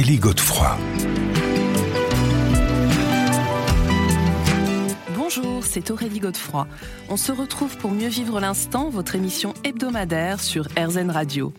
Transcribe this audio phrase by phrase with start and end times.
[0.00, 0.78] Aurélie Godefroy.
[5.14, 6.66] Bonjour, c'est Aurélie Godefroy.
[7.10, 11.52] On se retrouve pour mieux vivre l'instant, votre émission hebdomadaire sur RZN Radio.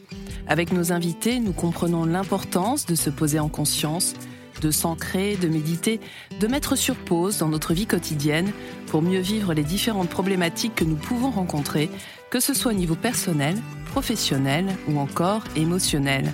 [0.48, 4.16] Avec nos invités, nous comprenons l'importance de se poser en conscience,
[4.60, 6.00] de s'ancrer, de méditer,
[6.40, 8.52] de mettre sur pause dans notre vie quotidienne
[8.88, 11.92] pour mieux vivre les différentes problématiques que nous pouvons rencontrer,
[12.32, 13.56] que ce soit au niveau personnel,
[13.92, 16.34] professionnel ou encore émotionnel.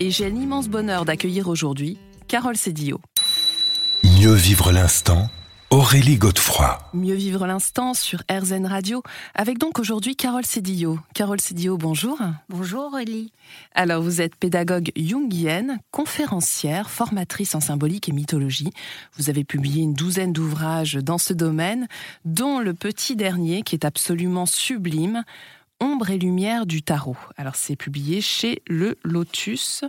[0.00, 1.98] Et j'ai l'immense bonheur d'accueillir aujourd'hui
[2.28, 3.00] Carole Sédillo.
[4.04, 5.28] Mieux vivre l'instant
[5.70, 6.78] Aurélie Godefroy.
[6.94, 9.02] Mieux vivre l'instant sur RZN Radio,
[9.34, 11.00] avec donc aujourd'hui Carole Sédillo.
[11.14, 12.16] Carole Sédillo, bonjour.
[12.48, 13.32] Bonjour Aurélie.
[13.74, 18.70] Alors vous êtes pédagogue jungienne, conférencière, formatrice en symbolique et mythologie.
[19.16, 21.88] Vous avez publié une douzaine d'ouvrages dans ce domaine,
[22.24, 25.24] dont le petit dernier qui est absolument sublime,
[25.80, 27.16] Ombre et lumière du tarot.
[27.36, 29.84] Alors c'est publié chez Le Lotus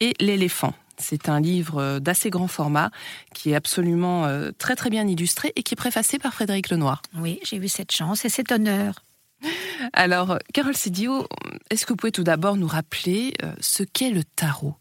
[0.00, 0.74] et l'éléphant.
[0.98, 2.90] C'est un livre d'assez grand format
[3.34, 7.02] qui est absolument euh, très très bien illustré et qui est préfacé par Frédéric Lenoir.
[7.16, 9.02] Oui, j'ai eu cette chance et cet honneur.
[9.94, 11.26] Alors, Carole Sidio,
[11.70, 14.74] est-ce que vous pouvez tout d'abord nous rappeler euh, ce qu'est le tarot?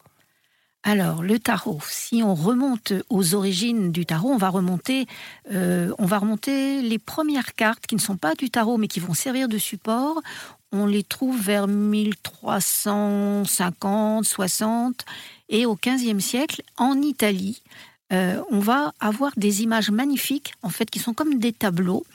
[0.84, 5.08] Alors, le tarot, si on remonte aux origines du tarot, on va remonter,
[5.52, 9.02] euh, on va remonter les premières cartes qui ne sont pas du tarot mais qui
[9.02, 10.22] vont servir de support.
[10.72, 15.06] On les trouve vers 1350, 60
[15.50, 17.62] et au XVe siècle, en Italie,
[18.14, 22.06] euh, on va avoir des images magnifiques, en fait, qui sont comme des tableaux.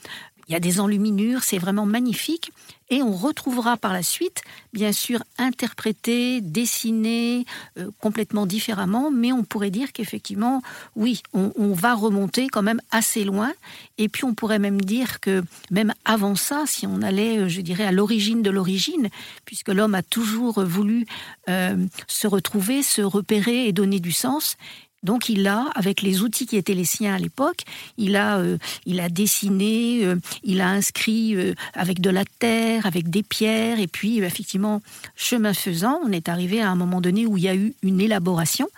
[0.48, 2.52] Il y a des enluminures, c'est vraiment magnifique.
[2.90, 7.46] Et on retrouvera par la suite, bien sûr, interprété, dessiné
[7.78, 10.62] euh, complètement différemment, mais on pourrait dire qu'effectivement,
[10.94, 13.52] oui, on, va remonter quand même assez loin.
[13.98, 17.62] Et puis on pourrait même dire que même avant ça, si on allait, euh, je
[17.62, 19.08] dirais, à l'origine de l'origine,
[19.44, 21.06] puisque l'homme a toujours voulu
[21.48, 24.56] euh, se retrouver, se repérer et donner du sens,
[25.04, 27.62] donc il a, avec les outils qui étaient les siens à l'époque,
[27.98, 32.86] il a, euh, il a dessiné, euh, il a inscrit euh, avec de la terre,
[32.86, 34.80] avec des pierres, et puis effectivement,
[35.14, 38.00] chemin faisant, on est arrivé à un moment donné où il y a eu une
[38.00, 38.68] élaboration.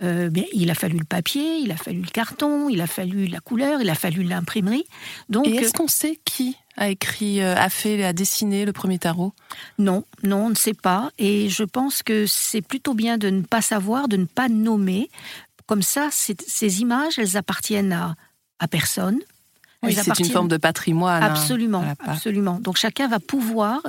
[0.00, 3.40] Bien, il a fallu le papier, il a fallu le carton, il a fallu la
[3.40, 4.84] couleur, il a fallu l'imprimerie.
[5.28, 9.32] Donc, et est-ce qu'on sait qui a écrit, a fait, a dessiné le premier tarot?
[9.78, 11.10] Non, non, on ne sait pas.
[11.18, 15.08] Et je pense que c'est plutôt bien de ne pas savoir, de ne pas nommer.
[15.66, 18.14] Comme ça, ces images, elles appartiennent à,
[18.58, 19.18] à personne.
[19.82, 21.22] Oui, c'est une forme de patrimoine.
[21.22, 22.58] Hein, absolument, absolument.
[22.60, 23.82] Donc chacun va pouvoir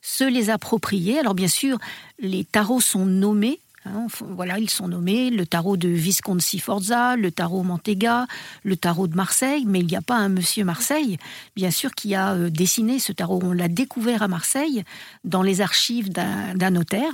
[0.00, 1.18] se les approprier.
[1.18, 1.78] Alors bien sûr,
[2.18, 5.30] les tarots sont nommés Hein, voilà, ils sont nommés.
[5.30, 8.26] Le tarot de Visconti Forza, le tarot Mantega,
[8.62, 11.18] le tarot de Marseille, mais il n'y a pas un monsieur Marseille,
[11.54, 13.40] bien sûr, qui a euh, dessiné ce tarot.
[13.42, 14.84] On l'a découvert à Marseille,
[15.24, 17.12] dans les archives d'un notaire,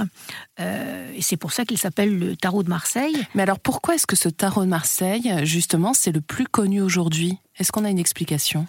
[0.60, 3.16] euh, et c'est pour ça qu'il s'appelle le tarot de Marseille.
[3.34, 7.38] Mais alors pourquoi est-ce que ce tarot de Marseille, justement, c'est le plus connu aujourd'hui?
[7.58, 8.66] Est-ce qu'on a une explication?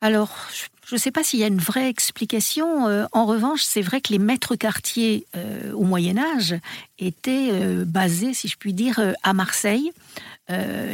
[0.00, 2.88] Alors, je ne sais pas s'il y a une vraie explication.
[2.88, 6.56] Euh, en revanche, c'est vrai que les maîtres quartiers euh, au Moyen Âge
[6.98, 9.92] étaient euh, basés, si je puis dire, à Marseille.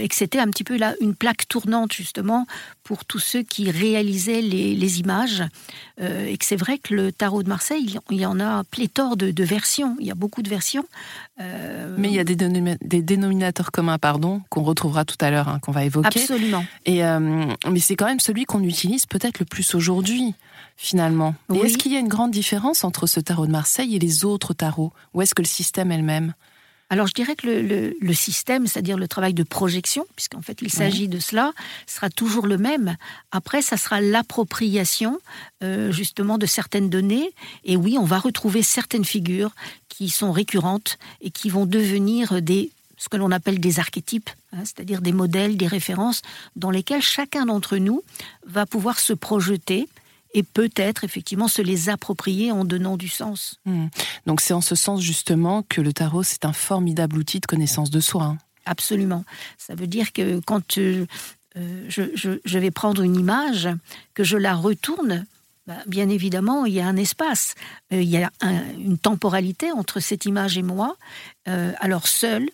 [0.00, 2.47] Et que c'était un petit peu là une plaque tournante justement
[2.84, 5.43] pour tous ceux qui réalisaient les, images.
[6.00, 9.43] Et que c'est vrai que le tarot de Marseille, il y en a pléthore de,
[9.43, 9.97] versions.
[9.98, 10.84] Il y a beaucoup de versions.
[11.41, 15.59] Mais il y a des, des dénominateurs communs, pardon, qu'on retrouvera tout à l'heure, hein,
[15.60, 16.21] qu'on va évoquer.
[16.21, 16.65] Absolument.
[16.87, 20.34] Et mais c'est quand même celui qu'on utilise peut-être le plus aujourd'hui
[20.77, 21.34] finalement.
[21.53, 24.25] Et est-ce qu'il y a une grande différence entre ce tarot de Marseille et les
[24.25, 24.93] autres tarots?
[25.12, 26.34] Ou est-ce que le système elle-même
[26.91, 27.47] alors je dirais que
[28.00, 31.53] le, système, c'est-à-dire le travail de projection, puisqu'en fait il s'agit de cela,
[31.87, 32.97] sera toujours le même.
[33.31, 35.21] Après, ça sera l'appropriation
[35.62, 37.34] euh, justement de certaines données.
[37.65, 39.50] Et oui, on va retrouver certaines figures
[39.91, 44.65] qui sont récurrentes et qui vont devenir des ce que l'on appelle des archétypes, hein,
[44.65, 46.22] c'est-à-dire des modèles, des références
[46.56, 48.03] dans lesquels chacun d'entre nous
[48.47, 49.89] va pouvoir se projeter
[50.34, 53.59] et peut-être effectivement se les approprier en donnant du sens.
[53.65, 53.86] Hmm.
[54.27, 57.91] Donc c'est en ce sens justement que le tarot, c'est un formidable outil de connaissance
[57.91, 58.24] de soi.
[58.24, 58.39] Hein.
[58.68, 59.24] Absolument.
[59.56, 61.06] Ça veut dire que quand euh,
[61.56, 63.68] euh, je, vais prendre une image,
[64.12, 65.24] que je la retourne,
[65.66, 67.54] bah, bien évidemment, il y a un espace,
[67.92, 68.30] euh, il y a
[68.78, 70.97] une temporalité entre cette image et moi.
[71.47, 72.50] alors seul,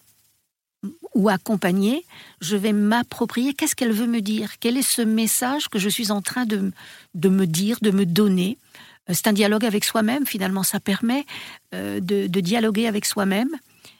[1.15, 2.05] ou accompagner,
[2.41, 6.11] je vais m'approprier qu'est-ce qu'elle veut me dire, quel est ce message que je suis
[6.11, 6.73] en train de,
[7.15, 8.59] de me dire, de me donner?
[9.09, 11.25] Euh, c'est un dialogue avec soi-même, finalement, ça permet
[11.75, 13.51] euh, de, dialoguer avec soi-même.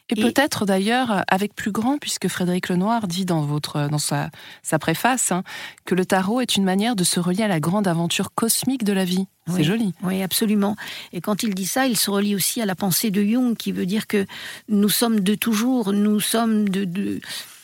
[0.09, 4.29] Et, peut-être d'ailleurs avec plus grand, puisque Frédéric Lenoir dit dans, votre, dans sa,
[4.61, 5.43] sa préface hein,
[5.85, 8.93] que le tarot est une manière de se relier à la grande aventure cosmique de
[8.93, 9.25] la vie.
[9.47, 9.93] C'est joli.
[10.03, 10.75] Oui, absolument.
[11.13, 13.71] Et quand il dit ça, il se relie aussi à la pensée de Jung, qui
[13.71, 14.25] veut dire que
[14.69, 16.83] nous sommes de toujours, nous sommes de...
[16.83, 17.19] de...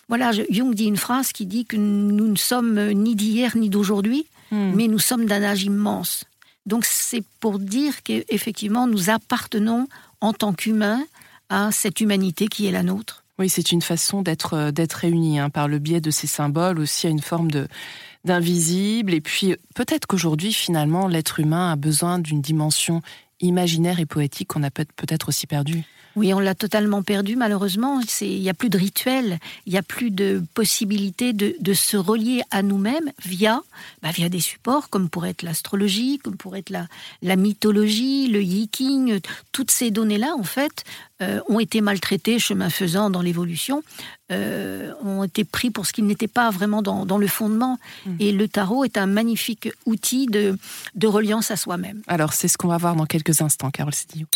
[0.08, 4.28] Voilà, Jung dit une phrase qui dit que nous ne sommes ni d'hier ni d'aujourd'hui,
[4.52, 4.74] hmm.
[4.76, 6.26] mais nous sommes d'un âge immense.
[6.66, 9.88] Donc c'est pour dire qu'effectivement, nous appartenons
[10.22, 11.04] en tant qu'humains
[11.52, 13.24] à cette humanité qui est la nôtre.
[13.38, 16.80] Oui, c'est une façon d'être euh, d'être réunis hein, par le biais de ces symboles
[16.80, 17.68] aussi à une forme de
[18.24, 19.14] d'invisible.
[19.14, 23.02] Et puis peut-être qu'aujourd'hui, finalement, l'être humain a besoin d'une dimension
[23.42, 25.84] imaginaire et poétique qu'on a peut-être aussi perdue.
[26.16, 28.02] Oui, on l'a totalement perdu malheureusement.
[28.22, 32.42] Il n'y a plus de rituel, il n'y a plus de possibilité de, se relier
[32.52, 33.62] à nous-mêmes via,
[34.02, 36.88] bah, via des supports comme pourrait être l'astrologie, comme pourrait être la,
[37.22, 39.20] la mythologie, le yiking.
[39.52, 40.84] Toutes ces données-là, en fait,
[41.22, 43.84] euh, ont été maltraitées chemin faisant dans l'évolution,
[44.32, 47.78] euh, ont été pris pour ce qui n'était pas vraiment dans, le fondement.
[48.06, 48.16] Mmh.
[48.20, 50.58] Et le tarot est un magnifique outil de,
[50.96, 52.02] de reliance à soi-même.
[52.08, 54.28] Alors c'est ce qu'on va voir dans quelques instants, Carole Cédillot.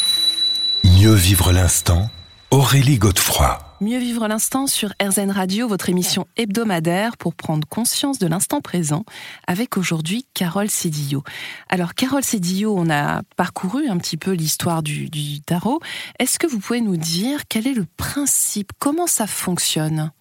[0.86, 2.12] Mieux vivre l'instant,
[2.52, 3.58] Aurélie Godefroy.
[3.82, 9.04] Mieux vivre l'instant sur RZN Radio, votre émission hebdomadaire pour prendre conscience de l'instant présent,
[9.48, 11.24] avec aujourd'hui Carole Cédillo.
[11.70, 15.80] Alors Carole Cédillo, on a parcouru un petit peu l'histoire du, du tarot.
[16.20, 20.12] Est-ce que vous pouvez nous dire quel est le principe, comment ça fonctionne?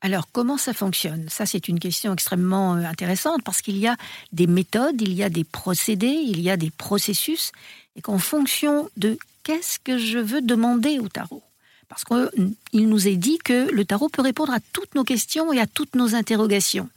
[0.00, 1.26] Alors, comment ça fonctionne?
[1.28, 3.96] Ça, c'est une question extrêmement euh, intéressante parce qu'il y a
[4.32, 7.50] des méthodes, il y a des procédés, il y a des processus,
[7.96, 11.44] et qu'en fonction de qu'est-ce que je veux demander au tarot?
[11.88, 15.60] Parce qu'il nous est dit que le tarot peut répondre à toutes nos questions et
[15.60, 16.88] à toutes nos interrogations.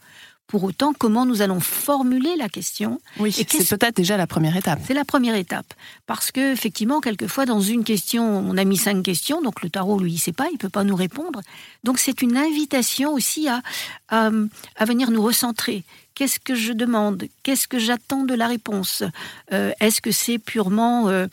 [0.50, 4.80] Pour autant, comment nous allons formuler la question Oui, c'est peut-être déjà la première étape.
[4.84, 5.72] C'est la première étape.
[6.08, 10.00] Parce que, effectivement, quelquefois, dans une question, on a mis cinq questions, donc le tarot,
[10.00, 11.42] lui, il ne sait pas, il ne peut pas nous répondre.
[11.84, 13.62] Donc, c'est une invitation aussi à,
[14.10, 14.32] à,
[14.86, 15.84] venir nous recentrer.
[16.16, 17.26] Qu'est-ce que je demande?
[17.44, 19.04] Qu'est-ce que j'attends de la réponse?
[19.54, 21.28] Euh, Est-ce que c'est purement euh,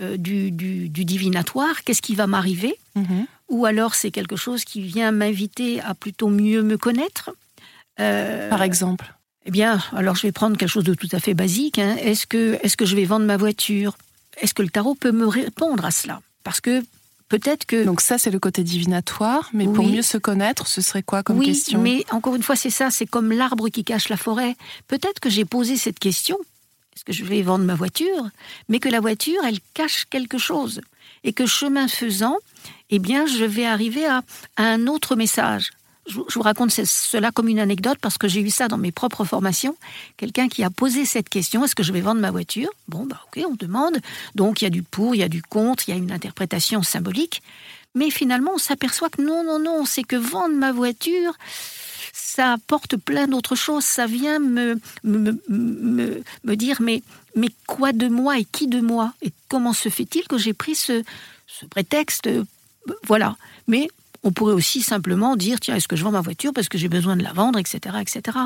[0.00, 1.84] euh, du, divinatoire?
[1.84, 2.74] Qu'est-ce qui va m'arriver?
[2.94, 3.26] Mhm.
[3.50, 7.30] Ou alors c'est quelque chose qui vient m'inviter à plutôt mieux me connaître?
[8.00, 9.14] Euh, Par exemple
[9.46, 11.78] Eh bien, alors je vais prendre quelque chose de tout à fait basique.
[11.78, 11.96] Hein.
[12.00, 13.96] Est-ce que, est que je vais vendre ma voiture?
[14.40, 16.20] Est-ce que le tarot peut me répondre à cela?
[16.44, 16.82] Parce que
[17.28, 17.84] peut-être que...
[17.84, 21.40] Donc ça, c'est le côté divinatoire, mais pour mieux se connaître, ce serait quoi comme
[21.40, 21.80] question?
[21.80, 24.56] mais encore une fois, c'est ça, c'est comme l'arbre qui cache la forêt.
[24.88, 26.38] Peut-être que j'ai posé cette question,
[26.94, 28.28] est-ce que je vais vendre ma voiture?
[28.68, 30.80] Mais que la voiture, elle cache quelque chose.
[31.24, 32.36] Et que chemin faisant,
[32.90, 34.22] eh bien, je vais arriver à
[34.56, 35.70] un autre message
[36.06, 39.24] je, vous raconte cela comme une anecdote parce que j'ai eu ça dans mes propres
[39.24, 39.76] formations.
[40.16, 42.70] Quelqu'un qui a posé cette question est-ce que je vais vendre ma voiture?
[42.88, 43.98] Bon, bah ok, on demande.
[44.34, 46.12] Donc il y a du pour, il y a du contre, il y a une
[46.12, 47.42] interprétation symbolique.
[47.94, 51.34] Mais finalement, on s'aperçoit que non, non, non, c'est que vendre ma voiture,
[52.12, 53.84] ça apporte plein d'autres choses.
[53.84, 57.02] Ça vient me, me, me, me, dire mais,
[57.36, 59.12] mais quoi de moi et qui de moi?
[59.20, 61.02] Et comment se fait-il que j'ai pris ce,
[61.46, 62.30] ce prétexte?
[63.04, 63.36] Voilà.
[63.68, 63.88] Mais
[64.22, 66.88] on pourrait aussi simplement dire tiens, est-ce que je vends ma voiture parce que j'ai
[66.88, 68.38] besoin de la vendre, etc., etc.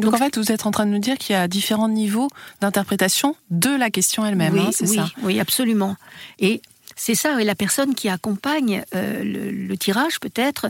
[0.00, 2.28] Donc, en fait, vous êtes en train de nous dire qu'il y a différents niveaux
[2.60, 5.96] d'interprétation de la question elle-même, oui, hein, c'est oui, ça Oui, absolument.
[6.38, 6.62] Et
[6.96, 10.68] c'est ça, et la personne qui accompagne euh, le, tirage, peut-être,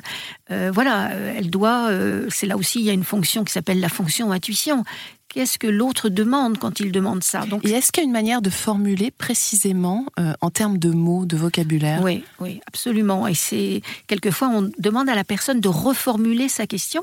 [0.52, 3.80] euh, voilà, elle doit, euh, c'est là aussi, il y a une fonction qui s'appelle
[3.80, 4.85] la fonction intuition,
[5.30, 7.46] qu'est-ce que l'autre demande quand il demande ça.
[7.46, 10.90] Donc, Et est-ce qu'il y a une manière de formuler précisément euh, en termes de
[10.90, 12.02] mots, de vocabulaire?
[12.02, 13.26] Oui, oui, absolument.
[13.26, 17.02] Et c'est quelquefois on demande à la personne de reformuler sa question,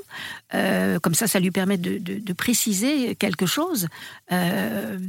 [0.54, 3.88] euh, comme ça, ça lui permet de, préciser quelque chose.
[4.32, 5.00] Euh,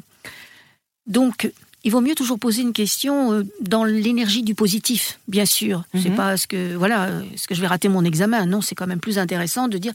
[1.07, 1.51] donc,
[1.85, 5.85] il vaut mieux toujours poser une question dans l'énergie du positif, bien sûr.
[5.95, 6.17] C'est mhm.
[6.17, 9.01] pas ce que voilà, est-ce que je vais rater mon examen Non, c'est quand même
[9.01, 9.93] plus intéressant de dire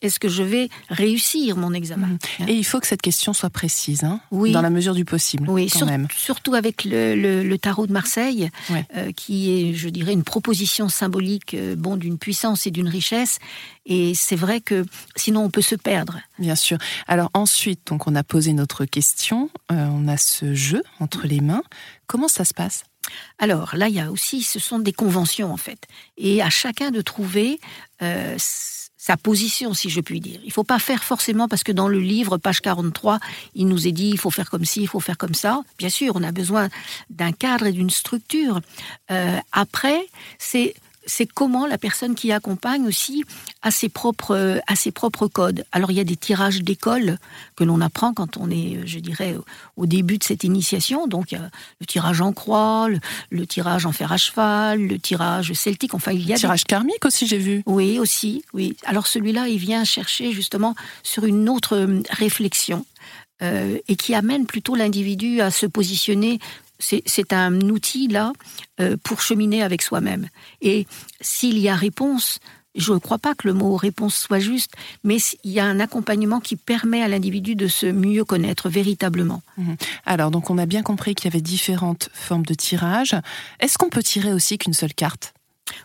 [0.00, 2.48] est-ce que je vais réussir mon examen mhm.
[2.48, 4.52] Et il faut que cette question soit précise, hein, oui.
[4.52, 5.48] dans la mesure du possible.
[5.48, 6.08] Oui, quand même.
[6.16, 8.50] surtout avec le, tarot de Marseille,
[8.96, 13.38] euh, qui est, je dirais, une proposition symbolique, euh, bon, d'une puissance et d'une richesse.
[13.86, 14.84] Et c'est vrai que
[15.16, 16.18] sinon on peut se perdre.
[16.38, 16.78] Bien sûr.
[17.06, 21.62] Alors ensuite, donc on a posé notre question, on a ce jeu entre les mains.
[22.06, 22.84] Comment ça se passe?
[23.38, 26.90] Alors là, il y a aussi, ce sont des conventions en fait, et à chacun
[26.90, 27.60] de trouver
[28.02, 28.36] euh,
[29.08, 30.38] sa position, si je puis dire.
[30.42, 33.20] Il ne faut pas faire forcément parce que dans le livre, page 43,
[33.54, 35.62] il nous est dit il faut faire comme ci, il faut faire comme ça.
[35.78, 36.68] Bien sûr, on a besoin
[37.08, 38.60] d'un cadre et d'une structure.
[39.10, 39.98] Euh, après,
[40.38, 40.74] c'est
[41.08, 43.24] c'est comment la personne qui accompagne aussi
[43.62, 45.64] a ses propres, a ses propres codes.
[45.72, 47.18] Alors il y a des tirages d'école
[47.56, 49.34] que l'on apprend quand on est, je dirais,
[49.76, 51.06] au début de cette initiation.
[51.06, 51.50] Donc il y a
[51.80, 52.88] le tirage en croix,
[53.30, 55.94] le, tirage en fer à cheval, le tirage celtique.
[55.94, 57.62] Enfin il y a le tirage karmique aussi, j'ai vu.
[57.66, 58.76] Oui, aussi, oui.
[58.84, 62.84] Alors celui-là, il vient chercher justement sur une autre euh, réflexion.
[63.40, 66.40] Euh, et qui amène plutôt l'individu à se positionner
[66.78, 68.32] c'est un outil là
[68.80, 70.28] euh, pour cheminer avec soi-même.
[70.60, 70.86] Et
[71.20, 72.38] s'il y a réponse,
[72.74, 75.80] je ne crois pas que le mot réponse soit juste, mais il y a un
[75.80, 79.42] accompagnement qui permet à l'individu de se mieux connaître véritablement.
[79.56, 79.76] Mhm.
[80.06, 83.16] Alors, donc on a bien compris qu'il y avait différentes formes de tirage.
[83.60, 85.34] Est-ce qu'on peut tirer aussi qu'une seule carte?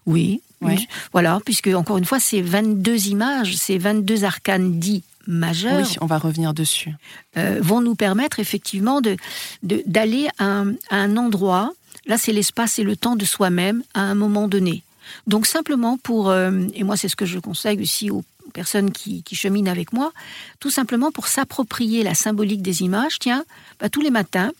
[0.05, 5.79] Oui, oui, voilà, puisque encore une fois, c'est 22 images, c'est 22 arcanes dits majeurs.
[5.87, 6.93] Oui, on va revenir dessus.
[7.37, 9.17] Euh, vont nous permettre effectivement de,
[9.63, 11.71] d'aller à, un endroit.
[12.05, 14.83] Là, c'est l'espace et le temps de soi-même à un moment donné.
[15.27, 19.23] Donc simplement pour, euh, et moi c'est ce que je conseille aussi aux personnes qui,
[19.33, 20.13] cheminent avec moi,
[20.59, 23.19] tout simplement pour s'approprier la symbolique des images.
[23.19, 23.43] Tiens,
[23.79, 24.51] bah, tous les matins,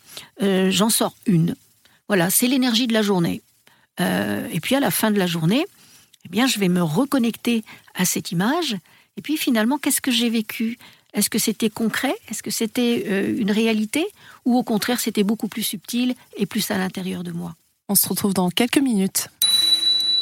[0.42, 1.56] euh, j'en sors une.
[2.08, 3.42] Voilà, c'est l'énergie de la journée.
[4.00, 5.66] et puis à la fin de la journée,
[6.26, 7.64] eh bien, je vais me reconnecter
[7.96, 8.78] à cette image
[9.18, 10.78] et puis finalement, qu'est-ce que j'ai vécu?
[11.14, 12.16] Est-ce que c'était concret?
[12.30, 14.06] Est-ce que c'était euh, une réalité?
[14.46, 17.56] Ou au contraire, c'était beaucoup plus subtil et plus à l'intérieur de moi?
[17.90, 19.28] On se retrouve dans quelques minutes.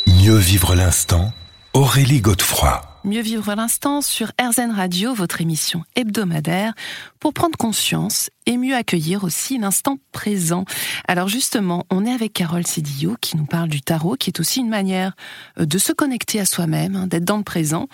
[0.07, 1.31] Mieux vivre l'instant,
[1.73, 2.90] Aurélie Godefroy.
[3.03, 6.75] Mieux vivre l'instant sur RZN Radio, votre émission hebdomadaire,
[7.19, 10.65] pour prendre conscience et mieux accueillir aussi l'instant présent.
[11.07, 14.59] Alors justement, on est avec Carole Cédillo qui nous parle du tarot, qui est aussi
[14.59, 15.13] une manière
[15.59, 17.87] euh, de se connecter à soi-même, hein, d'être dans le présent.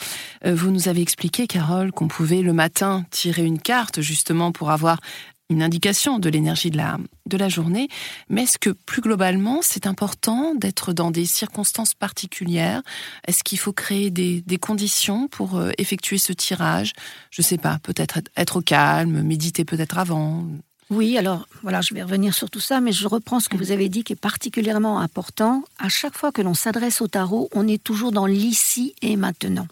[0.46, 4.72] Euh, vous nous avez expliqué, Carole, qu'on pouvait le matin tirer une carte justement pour
[4.72, 5.00] avoir
[5.50, 7.88] une indication de l'énergie de la, de la journée,
[8.30, 12.82] mais est-ce que plus globalement, c'est important d'être dans des circonstances particulières?
[13.28, 16.94] Est-ce qu'il faut créer des, des, conditions pour euh, effectuer ce tirage?
[17.32, 20.46] Je ne sais pas, peut-être être au calme, méditer peut-être avant
[20.90, 23.72] oui, alors voilà, je vais revenir sur tout ça, mais je reprends ce que vous
[23.72, 25.64] avez dit qui est particulièrement important.
[25.80, 29.68] À chaque fois que l'on s'adresse au tarot, on est toujours dans l'ici et maintenant.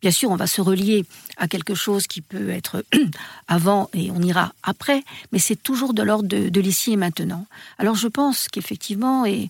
[0.00, 1.04] Bien sûr, on va se relier
[1.36, 2.84] à quelque chose qui peut être
[3.48, 7.46] avant et on ira après, mais c'est toujours de l'ordre de, l'ici et maintenant.
[7.78, 9.48] Alors je pense qu'effectivement, et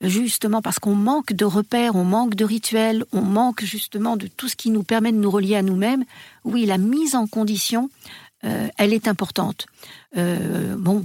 [0.00, 4.48] justement parce qu'on manque de repères, on manque de rituels, on manque justement de tout
[4.48, 6.04] ce qui nous permet de nous relier à nous-mêmes,
[6.44, 7.90] oui, la mise en condition,
[8.44, 9.66] euh, elle est importante.
[10.16, 11.04] Euh, bon,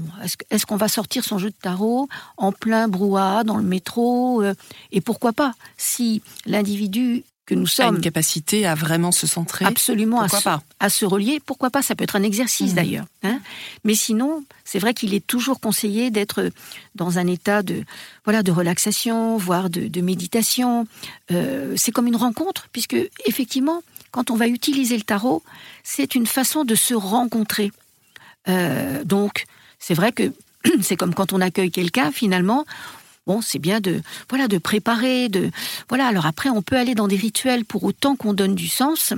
[0.50, 2.08] est-ce, qu'on va sortir son jeu de tarot
[2.38, 4.54] en plein brouhaha dans le métro euh,
[4.92, 7.96] Et pourquoi pas Si l'individu que nous sommes.
[7.96, 9.66] une capacité à vraiment se centrer.
[9.66, 10.50] Absolument, à, pas se,
[10.80, 11.40] à se relier.
[11.46, 11.82] Pourquoi pas?
[11.82, 12.76] Ça peut être un exercice mmh.
[12.76, 13.06] d'ailleurs.
[13.24, 13.40] Hein
[13.84, 16.52] Mais sinon, c'est vrai qu'il est toujours conseillé d'être
[16.96, 17.84] dans un état de
[18.24, 20.88] voilà de relaxation, voire de, méditation.
[21.32, 25.44] Euh, c'est comme une rencontre, puisque effectivement, quand on va utiliser le tarot,
[25.84, 27.72] c'est une façon de se rencontrer.
[28.48, 29.46] Euh, donc,
[29.80, 30.32] c'est vrai que
[30.82, 32.66] c'est comme quand on accueille quelqu'un, finalement,
[33.28, 35.52] Bon, c'est bien de voilà de préparer, de
[35.90, 36.08] voilà.
[36.08, 39.14] Alors après, on peut aller dans des rituels pour autant qu'on donne du sens.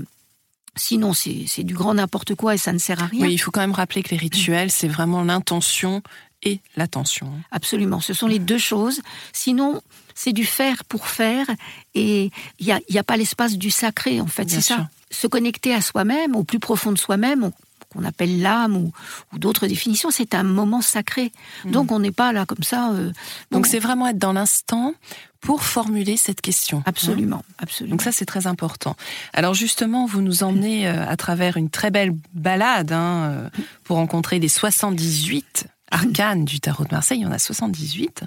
[0.75, 3.25] Sinon, c'est du grand n'importe quoi et ça ne sert à rien.
[3.25, 6.03] Oui, il faut quand même rappeler que les rituels, c'est vraiment l'intention
[6.43, 7.31] et l'attention.
[7.51, 9.01] Absolument, ce sont les deux choses.
[9.33, 9.81] Sinon,
[10.13, 11.47] c'est du faire pour faire
[11.95, 14.87] et il n'y a, y a, pas l'espace du sacré, en fait, c'est ça.
[15.09, 17.51] Se connecter à soi-même, au plus profond de soi-même,
[17.89, 18.91] qu'on appelle l'âme ou,
[19.37, 21.31] d'autres définitions, c'est un moment sacré.
[21.65, 21.71] Mm.
[21.71, 22.91] Donc on n'est pas là comme ça.
[22.91, 23.11] Euh,
[23.51, 24.93] Donc c'est vraiment être dans l'instant
[25.39, 26.83] pour formuler cette question.
[26.85, 27.95] Absolument, absolument.
[27.95, 28.95] Donc ça c'est très important.
[29.33, 33.49] Alors justement, vous nous emmenez euh, à travers une très belle balade hein, euh,
[33.83, 37.19] pour rencontrer les 78 arcanes du tarot de Marseille.
[37.19, 38.23] Il y en a 78.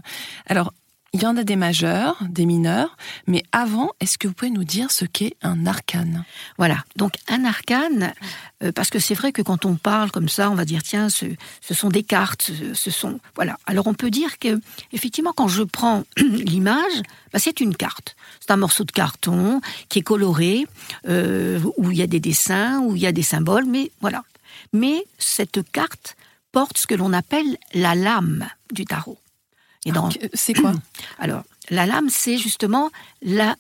[0.47, 0.73] Alors
[1.13, 4.63] il y en a des majeurs, des mineurs, mais avant, est-ce que vous pouvez nous
[4.63, 6.25] dire ce qu'est un arcane?
[6.57, 8.13] Voilà, donc un arcane,
[8.63, 11.09] euh, parce que c'est vrai que quand on parle comme ça, on va dire tiens,
[11.09, 11.27] ce,
[11.73, 13.59] sont des cartes, ce, sont voilà.
[13.67, 14.61] Alors on peut dire que
[14.93, 17.03] effectivement, quand je prends l'image,
[17.33, 18.15] bah, c'est une carte.
[18.39, 20.67] C'est un morceau de carton qui est coloré,
[21.09, 24.23] euh, où il y a des dessins, où il y a des symboles, mais voilà.
[24.73, 26.17] Mais cette carte
[26.53, 29.19] porte ce que l'on appelle la lame du tarot.
[30.35, 30.73] C'est quoi
[31.19, 32.91] Alors, la lame, c'est justement
[33.23, 33.57] la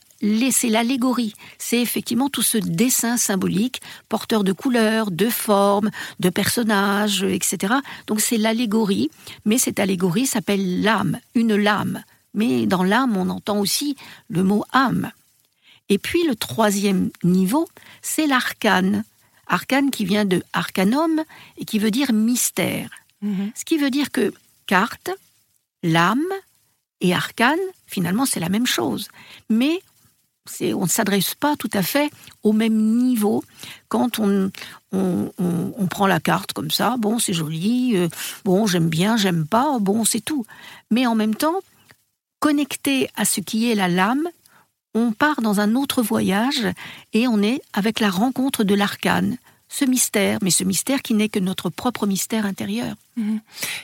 [0.51, 1.35] c'est l'allégorie.
[1.59, 7.75] C'est effectivement tout ce dessin symbolique, porteur de couleurs, de formes, de personnages, etc.
[8.07, 9.11] Donc c'est l'allégorie,
[9.47, 12.03] mais cette allégorie s'appelle l'âme, une lame.
[12.35, 13.97] Mais dans l'âme, on entend aussi
[14.29, 15.11] le mot âme.
[15.89, 17.67] Et puis le troisième niveau,
[18.03, 19.05] c'est l'arcane.
[19.47, 21.23] Arcane qui vient de arcanum
[21.57, 22.91] et qui veut dire mystère.
[23.23, 23.51] Mhm.
[23.55, 24.33] Ce qui veut dire que
[24.67, 25.11] carte,
[25.83, 26.25] l'âme
[27.01, 29.09] et arcane, finalement, c'est la même chose.
[29.49, 29.81] Mais
[30.75, 32.11] on ne s'adresse pas tout à fait
[32.43, 33.45] au même niveau
[33.89, 34.51] quand on,
[34.93, 36.97] on, prend la carte comme ça.
[36.99, 38.09] Bon, c'est joli, euh,
[38.45, 40.47] bon, j'aime bien, j'aime pas, bon, c'est tout.
[40.91, 41.61] Mais en même temps,
[42.39, 44.29] connecté à ce qui est la lame,
[44.95, 46.67] on part dans un autre voyage
[47.13, 49.37] et on est avec la rencontre de l'arcane
[49.73, 52.97] ce mystère, mais ce mystère qui n'est que notre propre mystère intérieur.
[53.17, 53.41] Mhm.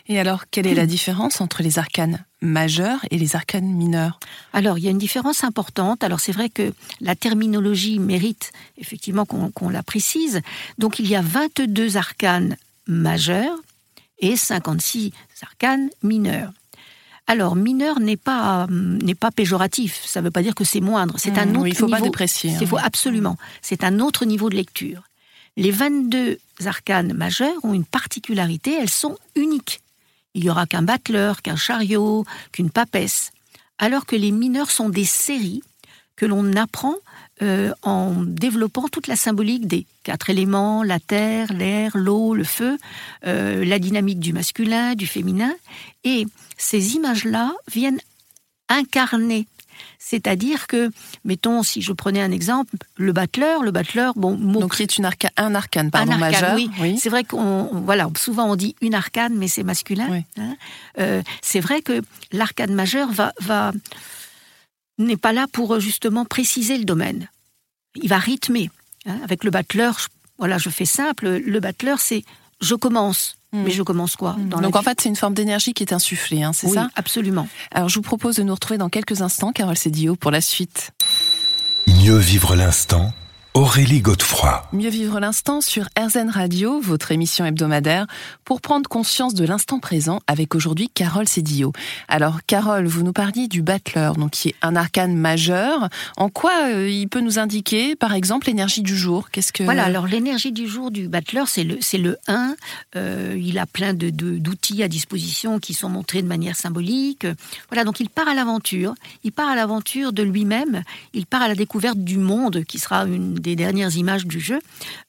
[0.08, 4.18] Et alors, quelle est la différence entre les arcanes majeurs et les arcanes mineurs?
[4.52, 6.02] Alors, il y a une différence importante.
[6.02, 10.42] Alors, c'est vrai que la terminologie mérite effectivement qu'on la précise.
[10.76, 12.56] Donc, il y a 22 arcanes
[12.88, 13.56] majeurs
[14.18, 15.12] et 56
[15.42, 16.52] arcanes mineurs.
[17.28, 20.02] Alors, mineur n'est pas n'est pas péjoratif.
[20.04, 21.14] Ça ne veut pas dire que c'est moindre.
[21.18, 22.52] C'est un mmh, autre il faut pas déprécier.
[22.60, 23.36] Il faut absolument.
[23.62, 25.02] C'est un autre niveau de lecture.
[25.56, 29.80] Les 22 arcanes majeures ont une particularité, elles sont uniques.
[30.34, 33.32] Il n'y aura qu'un battleur, qu'un chariot, qu'une papesse.
[33.78, 35.62] Alors que les mineurs sont des séries
[36.14, 36.94] que l'on apprend
[37.42, 42.78] euh, en développant toute la symbolique des quatre éléments, la terre, l'air, l'eau, le feu,
[43.26, 45.54] euh, la dynamique du masculin, du féminin.
[46.04, 48.00] Et ces images-là viennent
[48.68, 49.46] incarner
[49.98, 50.90] c'est-à-dire que,
[51.24, 55.54] mettons, si je prenais un exemple, le battleur, le battleur, bon, donc c'est une un
[55.54, 56.56] arcane, pardon, un majeur.
[56.80, 56.98] Oui.
[56.98, 60.22] C'est vrai qu'on, voilà, souvent on dit une arcane, mais c'est masculin.
[60.38, 60.56] Hein.
[60.98, 62.02] Euh, c'est vrai que
[62.32, 63.72] l'arcane majeur va, va
[64.98, 67.28] n'est pas là pour justement préciser le domaine.
[67.94, 68.70] Il va rythmer.
[69.06, 69.18] Hein.
[69.24, 71.28] Avec le battleur, voilà, je fais simple.
[71.44, 72.24] Le battleur, c'est
[72.60, 73.36] je commence.
[73.56, 73.62] Hmm.
[73.64, 74.60] Mais je commence quoi hmm.
[74.60, 77.48] Donc en fait, c'est une forme d'énergie qui est insufflée, hein, c'est oui, ça Absolument.
[77.72, 80.92] Alors je vous propose de nous retrouver dans quelques instants, Carole Sédio, pour la suite.
[81.86, 83.12] Mieux vivre l'instant
[83.56, 84.68] Aurélie Godefroy.
[84.74, 88.06] Mieux vivre l'instant sur RZN Radio, votre émission hebdomadaire,
[88.44, 91.72] pour prendre conscience de l'instant présent avec aujourd'hui Carole Cédillo.
[92.06, 95.88] Alors, Carole, vous nous parliez du battleur, donc qui est un arcane majeur.
[96.18, 99.30] En quoi euh, il peut nous indiquer, par exemple, l'énergie du jour?
[99.30, 102.56] Qu'est-ce que Voilà, alors l'énergie du jour du battleur, c'est le c'est le 1.
[102.96, 107.26] Euh, il a plein de d'outils à disposition qui sont montrés de manière symbolique.
[107.70, 108.92] Voilà, donc il part à l'aventure.
[109.24, 110.82] Il part à l'aventure de lui-même.
[111.14, 114.58] Il part à la découverte du monde, qui sera une des dernières images du jeu.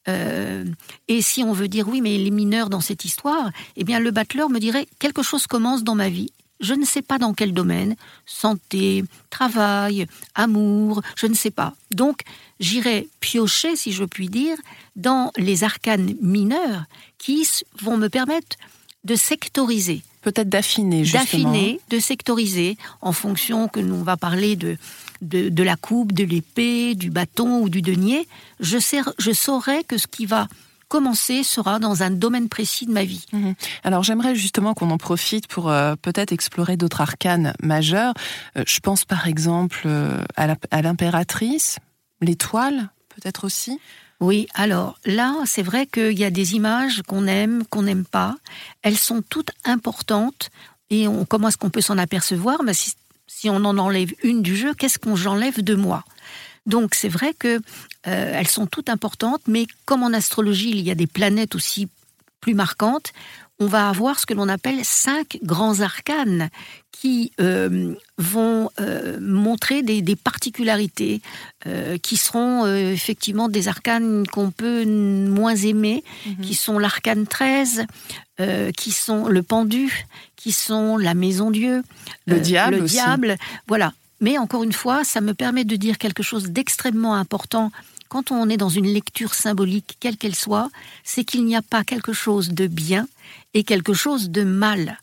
[0.08, 0.64] Euh,
[1.08, 4.12] et si on veut dire oui, mais les mineurs dans cette histoire, eh bien le
[4.12, 6.30] battleur me dirait quelque chose commence dans ma vie.
[6.60, 7.94] Je ne sais pas dans quel domaine,
[8.26, 11.74] santé, travail, amour, je ne sais pas.
[11.92, 12.22] Donc,
[12.58, 14.56] j'irai piocher, si je puis dire,
[14.96, 16.84] dans les arcanes mineurs
[17.18, 17.46] qui
[17.80, 18.56] vont me permettre
[19.04, 24.76] de sectoriser peut-être d'affiner, D'affiner, de sectoriser en fonction que l'on va parler de,
[25.22, 28.28] de, la coupe, de l'épée, du bâton ou du denier.
[28.60, 28.76] Je,
[29.18, 30.48] je saurai que ce qui va
[30.88, 33.24] commencer sera dans un domaine précis de ma vie.
[33.32, 33.54] Mhm.
[33.84, 38.12] Alors j'aimerais justement qu'on en profite pour euh, peut-être explorer d'autres arcanes majeurs.
[38.56, 41.78] Euh, je pense par exemple euh, à l'impératrice,
[42.20, 43.78] l'étoile peut-être aussi.
[44.20, 48.36] Oui, alors là, c'est vrai qu'il y a des images qu'on aime, qu'on n'aime pas.
[48.82, 50.50] Elles sont toutes importantes
[50.90, 52.58] et on, comment est-ce qu'on peut s'en apercevoir?
[52.72, 52.94] Si,
[53.28, 56.04] si, on en enlève une du jeu, qu'est-ce qu'on j'enlève de moi?
[56.66, 57.60] Donc c'est vrai que euh,
[58.34, 61.88] elles sont toutes importantes, mais comme en astrologie il y a des planètes aussi
[62.40, 63.12] plus marquantes,
[63.60, 66.48] on va avoir ce que l'on appelle cinq grands arcanes
[66.92, 71.22] qui euh, vont euh, montrer des, particularités
[71.66, 76.44] euh, qui seront effectivement des arcanes qu'on peut moins aimer, mhm.
[76.44, 77.86] qui sont l'arcane 13,
[78.76, 81.82] qui sont le pendu, qui sont la maison Dieu,
[82.26, 83.92] le diable, le diable, voilà.
[84.20, 87.72] Mais encore une fois, ça me permet de dire quelque chose d'extrêmement important
[88.08, 90.70] quand on est dans une lecture symbolique, quelle qu'elle soit,
[91.04, 93.06] c'est qu'il n'y a pas quelque chose de bien
[93.54, 94.98] et quelque chose de mal.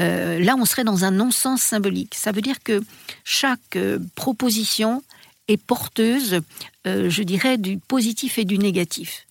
[0.00, 2.14] Euh, là, on serait dans un non-sens symbolique.
[2.14, 2.82] Ça veut dire que
[3.24, 5.02] chaque euh, proposition
[5.48, 6.40] est porteuse,
[6.86, 9.26] euh, je dirais, du positif et du négatif.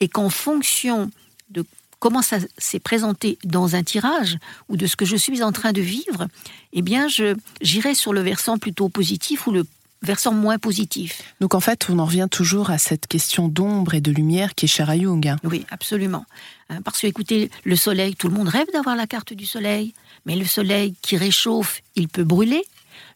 [0.00, 1.10] Et qu'en fonction
[1.50, 1.64] de
[1.98, 5.72] comment ça s'est présenté dans un tirage ou de ce que je suis en train
[5.72, 6.28] de vivre,
[6.72, 7.06] eh bien,
[7.62, 9.64] j'irai sur le versant plutôt positif ou le
[10.04, 11.22] versant moins positif.
[11.40, 14.66] Donc en fait, on en revient toujours à cette question d'ombre et de lumière qui
[14.66, 15.34] est chère à Jung.
[15.44, 16.24] Oui, absolument.
[16.70, 19.94] Hein, parce que écoutez, le soleil, tout le monde rêve d'avoir la carte du soleil,
[20.26, 22.64] mais le soleil qui réchauffe, il peut brûler.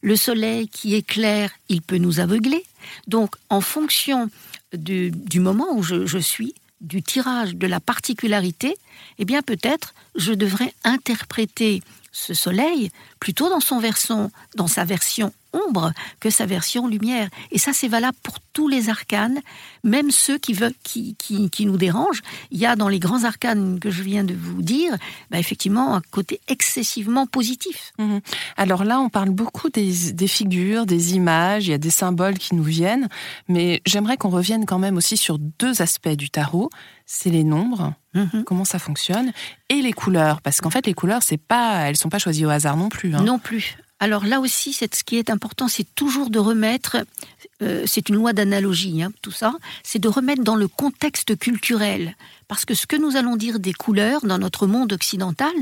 [0.03, 2.65] Le soleil qui éclaire, il peut nous aveugler.
[3.07, 4.31] Donc en fonction
[4.73, 8.77] du, moment où je, suis, du tirage, de la particularité,
[9.19, 12.91] eh bien peut-être je devrais interpréter ce soleil
[13.21, 13.81] plutôt dans son
[14.55, 17.29] dans sa version ombre que sa version lumière.
[17.51, 19.41] Et ça, c'est valable pour tous les arcanes,
[19.85, 20.55] même ceux qui,
[21.61, 22.23] nous dérangent.
[22.51, 24.97] Il y a dans les grands arcanes que je viens de vous dire,
[25.31, 27.93] bah, effectivement, un côté excessivement positif.
[27.99, 28.21] Mhm.
[28.57, 32.39] Alors là, on parle beaucoup des, des, figures, des images, il y a des symboles
[32.39, 33.09] qui nous viennent,
[33.49, 36.71] mais j'aimerais qu'on revienne quand même aussi sur deux aspects du tarot.
[37.11, 38.45] C'est les nombres, mhm.
[38.45, 39.33] comment ça fonctionne,
[39.71, 42.51] et les couleurs, parce qu'en fait, les couleurs, c'est pas, elles sont pas choisies au
[42.51, 43.15] hasard non plus.
[43.15, 43.23] Hein.
[43.23, 43.79] Non plus.
[43.99, 46.99] Alors là aussi, ce qui est important, c'est toujours de remettre,
[47.63, 52.15] euh, c'est une loi d'analogie, hein, tout ça, c'est de remettre dans le contexte culturel.
[52.47, 55.55] Parce que ce que nous allons dire des couleurs dans notre monde occidental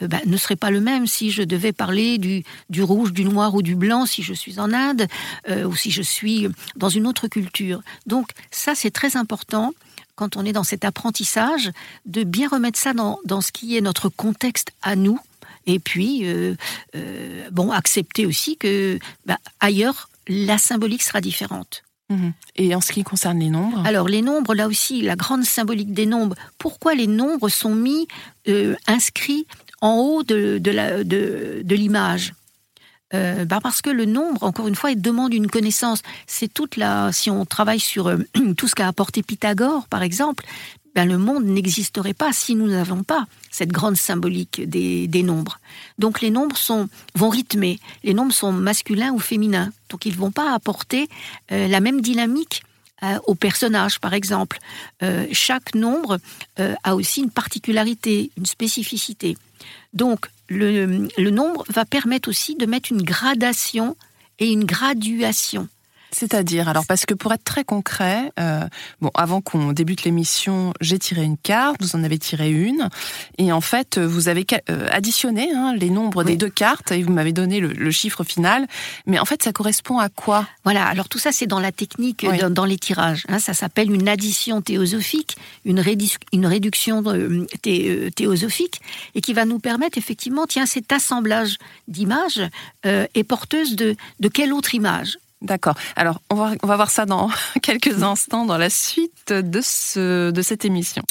[0.00, 3.26] euh, ben, ne serait pas le même si je devais parler du, du, rouge, du
[3.26, 5.06] noir ou du blanc si je suis en Inde
[5.50, 7.82] euh, ou si je suis dans une autre culture.
[8.06, 9.74] Donc ça, c'est très important
[10.18, 11.70] quand on est dans cet apprentissage,
[12.04, 15.20] de bien remettre ça dans, dans ce qui est notre contexte à nous,
[15.66, 16.54] et puis, euh,
[16.96, 21.84] euh, bon, accepter aussi que bah, ailleurs, la symbolique sera différente.
[22.08, 22.32] Mhm.
[22.56, 23.82] Et en ce qui concerne les nombres?
[23.86, 26.34] Alors les nombres, là aussi, la grande symbolique des nombres.
[26.56, 28.08] Pourquoi les nombres sont mis,
[28.48, 29.46] euh, inscrits
[29.80, 32.32] en haut de, de l'image?
[33.12, 36.02] Bah parce que le nombre, encore une fois, il demande une connaissance.
[36.26, 37.10] C'est toute la.
[37.12, 38.12] Si on travaille sur
[38.56, 40.44] tout ce qu'a apporté Pythagore, par exemple,
[40.98, 45.60] ben, le monde n'existerait pas si nous n'avons pas cette grande symbolique des, nombres.
[45.98, 50.18] Donc les nombres sont, vont rythmer, les nombres sont masculins ou féminins, donc ils ne
[50.18, 51.08] vont pas apporter
[51.52, 52.64] euh, la même dynamique
[53.04, 54.58] euh, au personnage, par exemple.
[55.04, 56.18] Euh, chaque nombre
[56.82, 59.36] a aussi une particularité, une spécificité.
[59.92, 63.96] Donc le, nombre va permettre aussi de mettre une gradation
[64.38, 65.68] et une graduation
[66.10, 68.66] c'est-à-dire, alors parce que pour être très concret, euh,
[69.00, 72.88] bon, avant qu'on débute l'émission, j'ai tiré une carte, vous en avez tiré une,
[73.36, 77.12] et en fait, vous avez euh, additionné hein, les nombres des deux cartes et vous
[77.12, 78.66] m'avez donné le, chiffre final.
[79.06, 80.46] Mais en fait, ça correspond à quoi?
[80.64, 80.86] Voilà.
[80.86, 83.24] Alors tout ça, c'est dans la technique, dans, les tirages.
[83.28, 83.38] Hein.
[83.38, 85.82] ça s'appelle une addition théosophique, une,
[86.32, 87.46] une réduction euh,
[88.14, 88.80] théosophique,
[89.14, 91.56] et qui va nous permettre effectivement, tiens, cet assemblage
[91.88, 92.42] d'images
[92.84, 95.18] est porteuse de, de quelle autre image?
[95.42, 95.74] D'accord.
[95.96, 97.30] Alors, on va, on va voir ça dans
[97.62, 101.02] quelques instants dans la suite de, ce, de cette émission.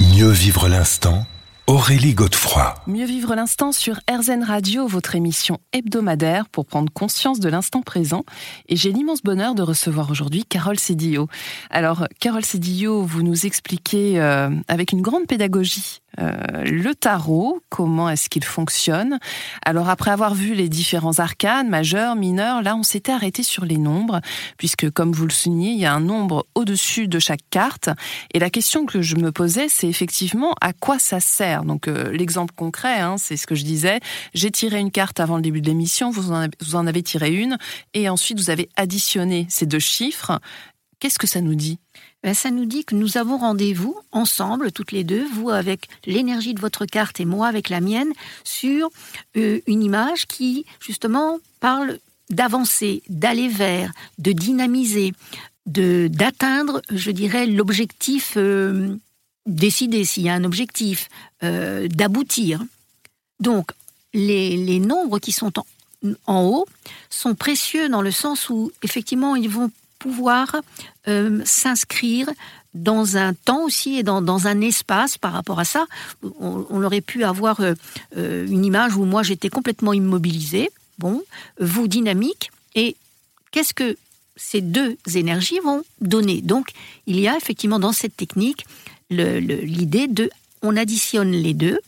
[0.00, 1.26] Mieux vivre l'instant
[1.68, 2.74] Aurélie Godefroy.
[2.88, 8.24] Mieux vivre l'instant sur RZN Radio, votre émission hebdomadaire pour prendre conscience de l'instant présent.
[8.68, 11.28] Et j'ai l'immense bonheur de recevoir aujourd'hui Carole Cédillo.
[11.70, 18.08] Alors, Carole Cédillo, vous nous expliquez euh, avec une grande pédagogie euh, le tarot, comment
[18.08, 19.18] est-ce qu'il fonctionne?
[19.64, 23.78] Alors après avoir vu les différents arcanes, majeurs, mineurs, là on s'était arrêté sur les
[23.78, 24.20] nombres,
[24.58, 27.88] puisque comme vous le soulignez, il y a un nombre au-dessus de chaque carte.
[28.34, 31.64] Et la question que je me posais, c'est effectivement à quoi ça sert?
[31.64, 34.00] Donc euh, l'exemple concret, hein, c'est ce que je disais,
[34.34, 37.58] j'ai tiré une carte avant le début de l'émission, vous, vous en avez tiré une,
[37.94, 40.40] et ensuite vous avez additionné ces deux chiffres.
[41.00, 41.78] Qu'est-ce que ça nous dit?
[42.34, 46.60] Ça nous dit que nous avons rendez-vous ensemble, toutes les deux, vous avec l'énergie de
[46.60, 48.12] votre carte et moi avec la mienne,
[48.44, 48.90] sur
[49.36, 51.98] euh, une image qui, justement, parle
[52.30, 55.12] d'avancer, d'aller vers, de dynamiser,
[55.66, 58.96] de d'atteindre, je dirais, l'objectif euh,
[59.46, 61.08] décidé, s'il y a un objectif,
[61.42, 62.62] euh, d'aboutir.
[63.40, 63.72] Donc,
[64.14, 65.66] les, les, nombres qui sont en,
[66.26, 66.66] en haut
[67.10, 69.70] sont précieux dans le sens où, effectivement, ils vont
[70.02, 70.56] pouvoir
[71.06, 72.28] euh, s'inscrire
[72.74, 75.86] dans un temps aussi et dans, un espace par rapport à ça.
[76.40, 77.74] On, aurait pu avoir euh,
[78.16, 81.22] euh, une image où moi j'étais complètement immobilisée, bon,
[81.60, 82.96] vous dynamique, et
[83.50, 83.96] qu'est-ce que
[84.36, 86.40] ces deux énergies vont donner?
[86.40, 86.70] Donc
[87.06, 88.64] il y a effectivement dans cette technique
[89.10, 90.30] l'idée de
[90.62, 91.78] on additionne les deux,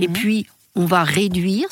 [0.00, 0.12] et mhm.
[0.12, 1.68] puis on va réduire,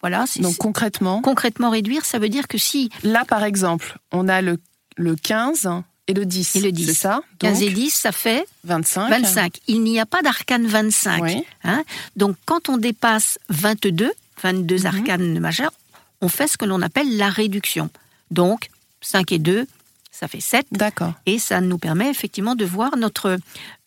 [0.00, 2.90] voilà, Donc concrètement Concrètement réduire, ça veut dire que si...
[3.02, 4.58] Là, par exemple, on a le
[4.96, 5.68] le 15
[6.08, 6.56] et le 10.
[6.56, 6.86] Et le 10.
[6.86, 9.10] C'est ça 15 et 10, ça fait 25.
[9.10, 9.60] 25.
[9.66, 11.44] Il n'y a pas d'arcane 25.
[11.64, 11.84] Hein
[12.16, 14.86] Donc quand on dépasse 22, 22 mhm.
[14.86, 15.72] arcanes majeures,
[16.20, 17.90] on fait ce que l'on appelle la réduction.
[18.30, 18.68] Donc
[19.00, 19.66] 5 et 2,
[20.10, 20.66] ça fait 7.
[20.72, 21.12] D'accord.
[21.26, 23.38] Et ça nous permet effectivement de voir notre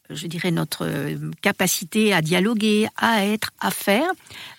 [0.09, 0.89] je dirais notre
[1.41, 4.09] capacité à dialoguer, à être, à faire,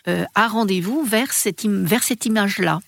[0.07, 2.81] euh, à rendez-vous vers cette, vers cette image-là.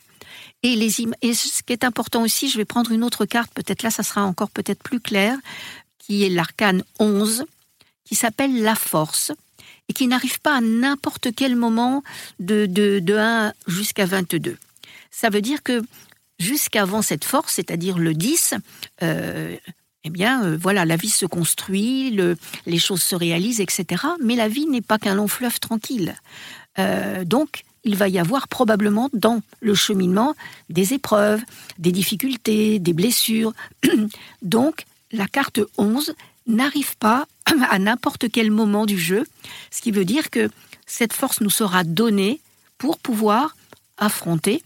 [0.63, 3.83] Et, les et ce qui est important aussi, je vais prendre une autre carte, peut-être
[3.83, 5.37] là ça sera encore peut-être plus clair,
[5.99, 7.45] qui est l'arcane 11,
[8.05, 9.33] qui s'appelle la force,
[9.89, 12.03] et qui n'arrive pas à n'importe quel moment
[12.39, 14.57] de, de, de 1 jusqu'à 22.
[15.11, 15.83] Ça veut dire que
[16.39, 18.55] jusqu'avant cette force, c'est-à-dire le 10,
[19.03, 19.57] euh,
[20.05, 24.05] eh bien, euh, voilà, la vie se construit, le, les choses se réalisent, etc.
[24.23, 26.15] Mais la vie n'est pas qu'un long fleuve tranquille.
[26.79, 30.35] Euh, donc, il va y avoir probablement dans le cheminement
[30.71, 31.43] des épreuves,
[31.79, 33.53] des difficultés, des blessures.
[34.43, 36.15] Donc, la carte 11
[36.47, 37.27] n'arrive pas
[37.71, 39.27] à n'importe quel moment du jeu,
[39.71, 40.51] ce qui veut dire que
[40.87, 42.41] cette force nous sera donnée
[42.79, 43.57] pour pouvoir
[43.99, 44.63] affronter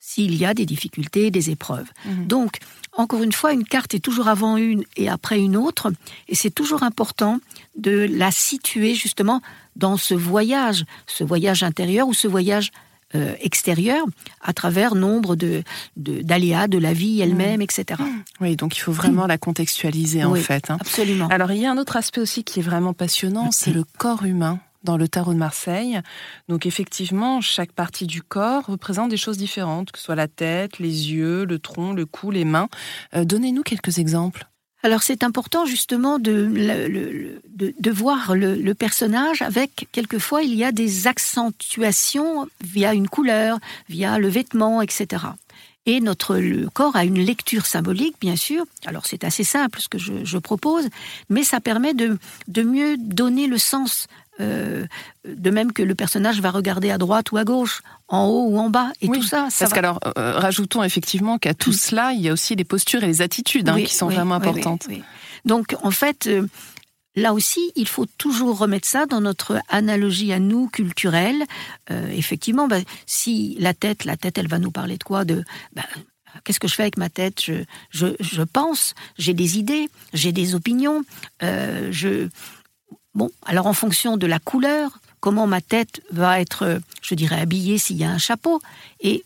[0.00, 1.88] s'il y a des difficultés, des épreuves.
[2.04, 2.26] Mhm.
[2.26, 2.58] Donc,
[2.98, 5.90] encore une fois, une carte est toujours avant une et après une autre,
[6.28, 7.40] et c'est toujours important
[7.76, 9.40] de la situer justement
[9.76, 12.72] dans ce voyage, ce voyage intérieur ou ce voyage
[13.14, 14.04] euh, extérieur
[14.42, 15.62] à travers nombre de
[15.96, 18.02] d'aléas de, la vie elle-même, etc.
[18.40, 20.70] Oui, donc il faut vraiment la contextualiser en fait.
[20.70, 20.76] Hein.
[20.80, 21.28] Absolument.
[21.28, 24.24] Alors il y a un autre aspect aussi qui est vraiment passionnant, c'est le corps
[24.24, 26.00] humain dans le tarot de Marseille.
[26.48, 30.78] Donc effectivement, chaque partie du corps représente des choses différentes, que ce soit la tête,
[30.78, 32.68] les yeux, le tronc, le cou, les mains.
[33.14, 34.46] Euh, donnez-nous quelques exemples.
[34.84, 41.08] Alors c'est important justement de, de, voir le, personnage avec, quelquefois, il y a des
[41.08, 45.24] accentuations via une couleur, via le vêtement, etc.
[45.86, 48.66] Et notre le corps a une lecture symbolique, bien sûr.
[48.86, 50.88] Alors c'est assez simple ce que je, propose,
[51.28, 54.06] mais ça permet de, de mieux donner le sens
[54.40, 54.86] euh,
[55.24, 58.58] de même que le personnage va regarder à droite ou à gauche, en haut ou
[58.58, 59.48] en bas, et tout ça.
[59.50, 63.02] ça parce qu'alors, euh, rajoutons effectivement qu'à tout cela, il y a aussi les postures
[63.02, 64.86] et les attitudes hein, qui sont vraiment importantes.
[65.44, 66.46] Donc, en fait, euh,
[67.16, 71.44] là aussi, il faut toujours remettre ça dans notre analogie à nous culturelle.
[71.90, 75.82] effectivement, bah, si la tête, la tête, elle va nous parler de quoi De bah,
[76.44, 77.42] Qu'est-ce que je fais avec ma tête?
[77.42, 81.02] Je, je, je pense, j'ai des idées, j'ai des opinions,
[81.40, 82.28] je,
[83.18, 87.76] Bon, alors en fonction de la couleur, comment ma tête va être, je dirais, habillée
[87.76, 88.62] s'il y a un chapeau.
[89.00, 89.24] Et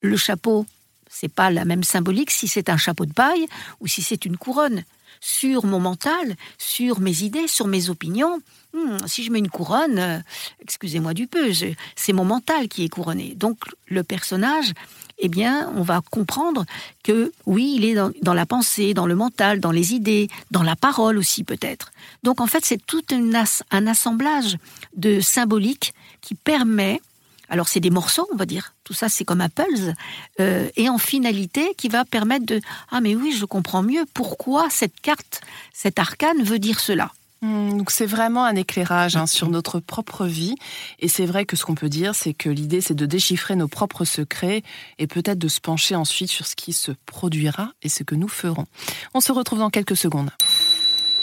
[0.00, 0.64] le chapeau,
[1.10, 3.48] c'est pas la même symbolique si c'est un chapeau de paille
[3.80, 4.84] ou si c'est une couronne.
[5.20, 8.40] Sur mon mental, sur mes idées, sur mes opinions,
[8.74, 10.20] hmm, si je mets une couronne, euh,
[10.60, 11.50] excusez-moi du peu,
[11.96, 13.34] c'est mon mental qui est couronné.
[13.34, 13.58] Donc
[13.88, 14.72] le personnage
[15.18, 16.64] eh bien, on va comprendre
[17.02, 20.76] que oui, il est dans, la pensée, dans le mental, dans les idées, dans la
[20.76, 21.92] parole aussi peut-être.
[22.22, 24.58] Donc en fait, c'est tout un assemblage
[24.96, 27.00] de symboliques qui permet
[27.48, 28.74] alors c'est des morceaux, on va dire.
[28.84, 29.94] Tout ça, c'est comme un puzzle.
[30.40, 34.68] Euh, et en finalité, qui va permettre de ah mais oui, je comprends mieux pourquoi
[34.70, 37.12] cette carte, cette arcane veut dire cela.
[37.42, 40.54] Hmm, donc c'est vraiment un éclairage hein, sur notre propre vie.
[40.98, 43.68] Et c'est vrai que ce qu'on peut dire, c'est que l'idée, c'est de déchiffrer nos
[43.68, 44.62] propres secrets
[44.98, 48.28] et peut-être de se pencher ensuite sur ce qui se produira et ce que nous
[48.28, 48.66] ferons.
[49.14, 50.30] On se retrouve dans quelques secondes.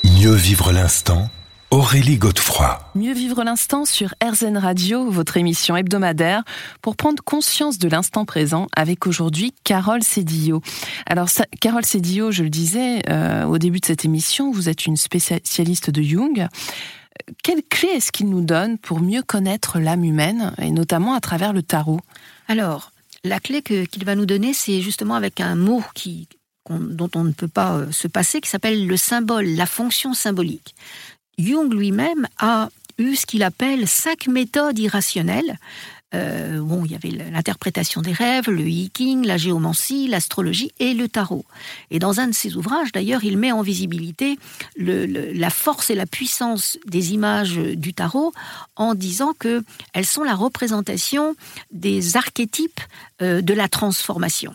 [0.04, 1.30] Mieux vivre l'instant
[1.74, 2.78] Aurélie Godefroy.
[2.94, 6.44] Mieux vivre l'instant sur RZN Radio, votre émission hebdomadaire,
[6.84, 10.62] pour prendre conscience de l'instant présent avec aujourd'hui Carole Cédillo.
[11.08, 11.30] Alors,
[11.62, 15.90] Carole Cédillo, je le disais euh, au début de cette émission, vous êtes une spécialiste
[15.90, 16.48] de Jung.
[17.44, 21.54] Quelle clé est-ce qu'il nous donne pour mieux connaître l'âme humaine, et notamment à travers
[21.54, 22.02] le tarot?
[22.48, 22.92] Alors,
[23.24, 26.28] la clé qu'il va nous donner, c'est justement avec un mot qui,
[26.70, 30.76] dont on ne peut pas euh, se passer, qui s'appelle le symbole, la fonction symbolique.
[31.38, 35.58] Jung lui-même a eu ce qu'il appelle cinq méthodes irrationnelles.
[36.14, 41.10] Euh, bon, il y avait l'interprétation des rêves, le hiking, la géomancie, l'astrologie et le
[41.10, 41.44] tarot.
[41.90, 44.38] Et dans un de ses ouvrages, d'ailleurs, il met en visibilité
[44.78, 48.32] la force et la puissance des images du tarot
[48.76, 51.36] en disant que elles sont la représentation
[51.72, 52.82] des archétypes
[53.22, 54.54] euh, de la transformation.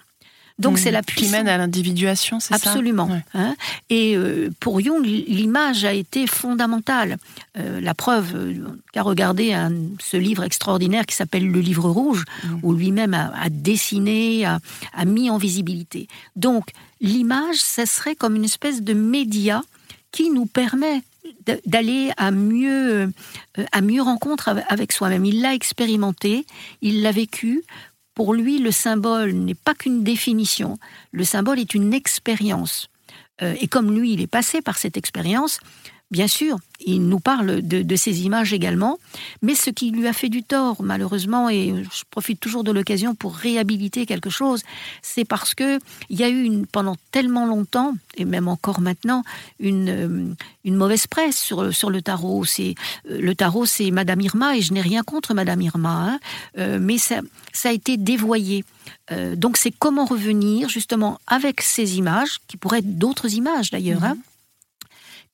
[0.59, 1.31] Donc c'est la puissance.
[1.31, 3.09] Qui mène à l'individuation, c'est ça Absolument.
[3.35, 3.55] Hein.
[3.91, 7.17] et euh, pour Jung, l'image a été fondamentale.
[7.57, 8.55] Euh, la preuve euh,
[8.93, 9.55] qu'a regardé
[10.01, 12.59] ce livre extraordinaire qui s'appelle Le Livre Rouge, mm.
[12.63, 14.59] où lui-même a, dessiné, a,
[15.07, 16.09] mis en visibilité.
[16.35, 19.63] Donc l'image, ça serait comme une espèce de média
[20.11, 21.03] qui nous permet
[21.67, 23.13] d'aller à mieux,
[23.73, 25.25] à mieux rencontre avec soi-même.
[25.25, 26.47] Il l'a expérimenté,
[26.81, 27.65] il l'a vécu
[28.19, 30.77] pour lui, le symbole n'est pas qu'une définition,
[31.13, 32.89] le symbole est une expérience.
[33.43, 35.61] Euh, et comme lui, il est passé par cette expérience,
[36.11, 38.99] Bien sûr, il nous parle de, ces images également,
[39.43, 43.15] mais ce qui lui a fait du tort, malheureusement, et je profite toujours de l'occasion
[43.15, 44.63] pour réhabiliter quelque chose,
[45.03, 49.23] c'est parce que il y a eu une, pendant tellement longtemps, et même encore maintenant,
[49.61, 52.47] une, euh, une mauvaise presse sur, sur le tarot.
[52.47, 52.75] C'est
[53.11, 56.21] euh, le tarot, c'est Madame Irma, et je n'ai rien contre Madame Irma, hein,
[56.57, 57.21] euh, mais ça,
[57.53, 58.65] ça a été dévoyé.
[59.37, 64.17] donc c'est comment revenir justement avec ces images, qui pourraient être d'autres images d'ailleurs, hein,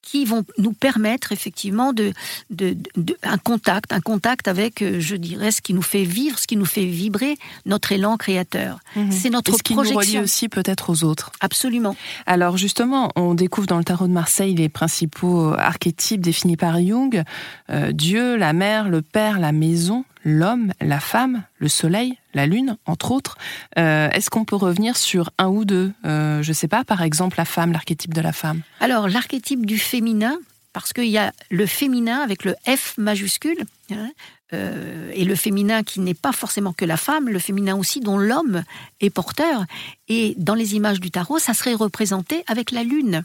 [0.04, 2.12] qui vont nous permettre effectivement de,
[2.50, 2.76] de,
[3.22, 6.56] un contact, un contact avec, euh, je dirais, ce qui nous fait vivre, ce qui
[6.56, 7.36] nous fait vibrer
[7.66, 8.78] notre élan créateur.
[8.96, 9.12] Mhm.
[9.12, 10.00] C'est notre ce qui projection.
[10.00, 11.32] nous relie aussi peut-être aux autres.
[11.40, 11.96] Absolument.
[12.26, 17.22] Alors justement, on découvre dans le tarot de Marseille les principaux archétypes définis par Jung
[17.70, 22.76] euh, Dieu, la mère, le père, la maison, l'homme, la femme, le soleil, la lune,
[22.86, 23.36] entre autres.
[23.78, 25.92] Euh, est-ce qu'on peut revenir sur un ou deux?
[26.04, 28.62] Euh, Je ne sais pas, par exemple, la femme, l'archétype de la femme.
[28.80, 30.36] Alors, l'archétype du féminin,
[30.72, 34.10] parce qu'il y a le féminin avec le F majuscule, hein,
[34.52, 38.18] euh, et le féminin qui n'est pas forcément que la femme, le féminin aussi dont
[38.18, 38.64] l'homme
[39.00, 39.64] est porteur.
[40.08, 43.24] Et dans les images du tarot, ça serait représenté avec la lune.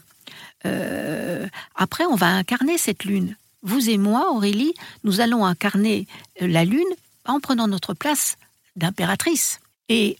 [1.74, 3.36] après, on va incarner cette lune.
[3.62, 6.06] Vous et moi, Aurélie, nous allons incarner
[6.40, 6.82] la lune
[7.26, 8.36] en prenant notre place
[8.76, 9.60] d'impératrice.
[9.88, 10.16] Et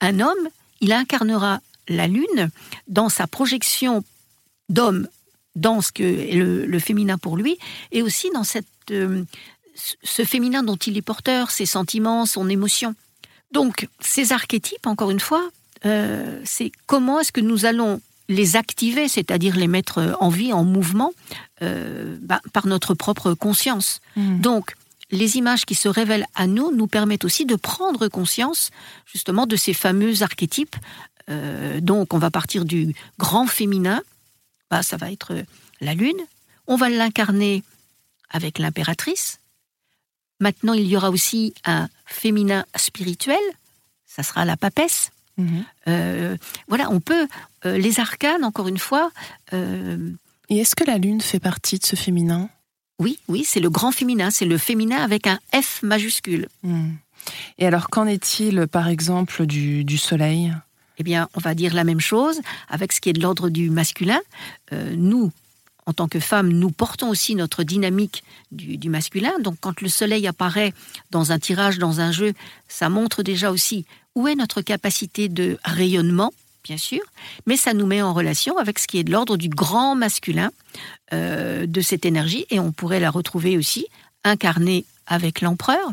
[0.00, 0.48] un homme,
[0.80, 2.50] il incarnera la lune
[2.88, 4.04] dans sa projection
[4.68, 5.08] d'homme,
[5.54, 7.58] dans ce que le, le, féminin pour lui,
[7.92, 8.42] et aussi dans
[8.90, 9.24] euh,
[10.02, 12.94] ce féminin dont il est porteur, ses sentiments, son émotion.
[13.52, 15.48] Donc, ces archétypes, encore une fois,
[15.84, 20.64] euh, c'est comment est-ce que nous allons les activer, c'est-à-dire les mettre en vie, en
[20.64, 21.12] mouvement,
[21.62, 24.00] euh, bah, par notre propre conscience.
[24.16, 24.40] Mmh.
[24.40, 24.74] Donc,
[25.10, 28.70] les images qui se révèlent à nous nous permettent aussi de prendre conscience
[29.04, 30.76] justement de ces fameux archétypes.
[31.30, 34.02] Euh, donc on va partir du grand féminin,
[34.70, 35.34] bah, ça va être
[35.80, 36.20] la lune,
[36.66, 37.62] on va l'incarner
[38.30, 39.38] avec l'impératrice.
[40.40, 43.38] Maintenant il y aura aussi un féminin spirituel,
[44.06, 45.10] ça sera la papesse.
[45.88, 46.36] Euh,
[46.68, 47.28] voilà, on peut,
[47.64, 49.10] euh, les arcanes, encore une fois.
[49.52, 52.48] Et est-ce que la lune fait partie de ce féminin?
[52.98, 56.48] Oui, oui, c'est le grand féminin, c'est le féminin avec un F majuscule.
[56.62, 56.92] Hmm.
[57.58, 60.52] Et alors, qu'en est-il, par exemple, du, soleil?
[60.98, 63.68] Eh bien, on va dire la même chose avec ce qui est de l'ordre du
[63.68, 64.20] masculin.
[64.72, 65.30] Euh, nous,
[65.84, 69.32] en tant que femmes, nous portons aussi notre dynamique du, du, masculin.
[69.40, 70.72] Donc, quand le soleil apparaît
[71.10, 72.32] dans un tirage, dans un jeu,
[72.68, 73.84] ça montre déjà aussi
[74.16, 76.32] où est notre capacité de rayonnement
[76.64, 77.02] bien sûr,
[77.46, 80.50] mais ça nous met en relation avec ce qui est de l'ordre du grand masculin
[81.12, 83.86] euh, de cette énergie, et on pourrait la retrouver aussi
[84.24, 85.92] incarnée avec l'empereur,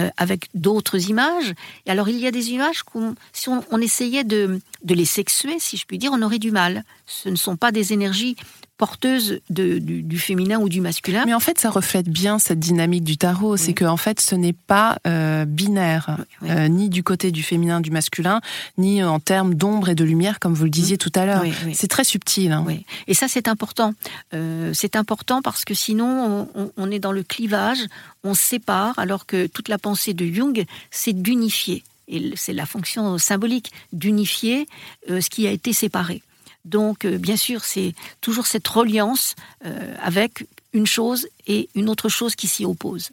[0.00, 1.54] euh, avec d'autres images.
[1.86, 5.60] Et alors il y a des images qu'on, si on, essayait de, de, les sexuer,
[5.60, 6.82] si je puis dire, on aurait du mal.
[7.06, 8.34] Ce ne sont pas des énergies
[8.78, 11.24] porteuse du, féminin ou du masculin.
[11.26, 13.56] Mais en fait, ça reflète bien cette dynamique du tarot.
[13.56, 17.80] C'est que en fait, ce n'est pas euh, binaire, euh, ni du côté du féminin,
[17.80, 18.40] du masculin,
[18.78, 21.42] ni en termes d'ombre et de lumière, comme vous le disiez tout à l'heure.
[21.74, 22.52] c'est très subtil.
[22.52, 22.64] Hein.
[23.08, 23.94] Et ça, c'est important.
[24.32, 27.80] Euh, c'est important parce que sinon, on, est dans le clivage,
[28.22, 31.82] on sépare, alors que toute la pensée de Jung, c'est d'unifier.
[32.06, 34.68] Et c'est la fonction symbolique d'unifier
[35.08, 36.22] ce qui a été séparé.
[36.68, 42.08] Donc, euh, bien sûr, c'est toujours cette reliance euh, avec une chose et une autre
[42.08, 43.10] chose qui s'y oppose.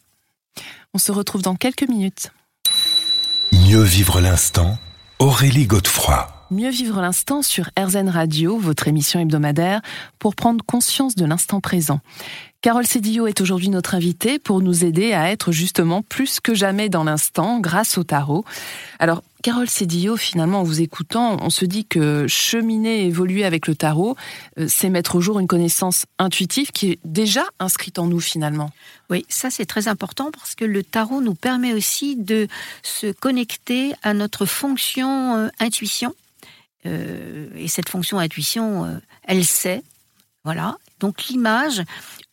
[0.94, 2.32] On se retrouve dans quelques minutes.
[3.54, 4.78] Mieux vivre l'instant,
[5.20, 6.28] Aurélie Godefroy.
[6.52, 9.82] Mieux vivre l'instant sur RZN Radio, votre émission hebdomadaire,
[10.20, 12.02] pour prendre conscience de l'instant présent.
[12.66, 16.90] Carole Cédillo est aujourd'hui notre invitée pour nous aider à être justement plus que jamais
[16.90, 18.44] dans l'instant grâce au tarot.
[18.98, 23.76] Alors, Carole Cédillo, finalement, en vous écoutant, on se dit que cheminer, évoluer avec le
[23.76, 24.16] tarot,
[24.58, 28.72] euh, c'est mettre au jour une connaissance intuitive qui est déjà inscrite en nous finalement.
[29.12, 32.48] Oui, ça c'est très important parce que le tarot nous permet aussi de
[32.82, 36.16] se connecter à notre fonction euh, intuition.
[36.88, 39.84] Euh, et cette fonction intuition, elle sait,
[40.46, 40.78] voilà.
[41.00, 41.84] Donc l'image,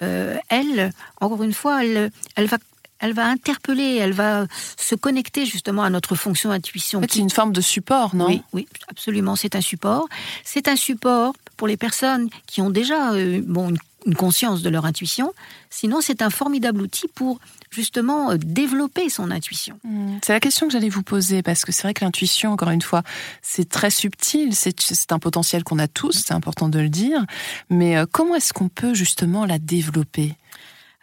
[0.02, 2.58] euh, elle, encore une fois, elle, elle va
[3.02, 7.00] elle va interpeller, elle va se connecter justement à notre fonction intuition.
[7.10, 8.28] c'est une forme de support, non?
[8.28, 10.06] Oui, oui, absolument, c'est un support.
[10.44, 14.70] C'est un support pour les personnes qui ont déjà euh, bon, une une conscience de
[14.70, 15.32] leur intuition.
[15.70, 19.78] Sinon, c'est un formidable outil pour justement euh, développer son intuition.
[19.84, 20.18] Mmh.
[20.24, 22.82] C'est la question que j'allais vous poser, parce que c'est vrai que l'intuition, encore une
[22.82, 23.02] fois,
[23.40, 27.24] c'est très subtil, c'est un potentiel qu'on a tous, c'est important de le dire,
[27.70, 30.36] mais euh, comment est-ce qu'on peut justement la développer?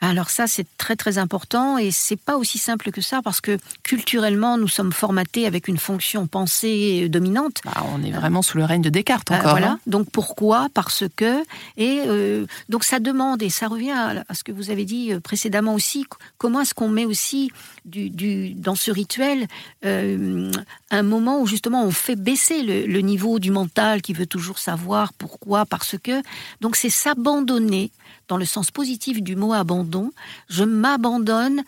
[0.01, 3.57] Alors ça, c'est très très important et c'est pas aussi simple que ça parce que
[3.83, 7.61] culturellement, nous sommes formatés avec une fonction pensée dominante.
[7.65, 9.51] Bah, on est vraiment sous le règne de Descartes euh, encore.
[9.51, 9.71] voilà.
[9.71, 9.79] Hein.
[9.87, 10.67] donc pourquoi?
[10.73, 11.43] Parce que
[11.75, 15.19] et euh, donc ça demande et ça revient à ce que vous avez dit euh,
[15.19, 16.05] précédemment aussi.
[16.37, 17.51] Comment est-ce qu'on met aussi
[17.83, 19.47] du, du, dans ce rituel
[19.83, 24.59] un moment où justement on fait baisser le, le niveau du mental qui veut toujours
[24.59, 26.21] savoir pourquoi Parce que
[26.61, 27.91] donc c'est s'abandonner
[28.29, 30.11] dans le sens positif du mot abandon,
[30.47, 31.63] je m'abandonne,